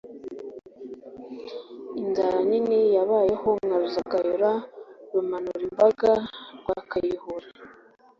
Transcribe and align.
inzara 2.01 2.37
nini 2.49 2.79
zabaye 2.93 3.31
nka 3.65 3.77
ruzagayura, 3.81 4.51
rumanurimbaba, 5.11 6.11
rwakayihura 6.59 7.47